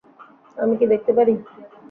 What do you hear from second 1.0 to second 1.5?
পারি?